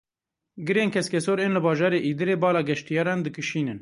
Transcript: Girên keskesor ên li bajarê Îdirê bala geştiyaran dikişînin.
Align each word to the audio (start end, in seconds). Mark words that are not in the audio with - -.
Girên 0.67 0.91
keskesor 0.95 1.37
ên 1.45 1.53
li 1.55 1.59
bajarê 1.67 1.99
Îdirê 2.09 2.35
bala 2.43 2.61
geştiyaran 2.69 3.19
dikişînin. 3.25 3.69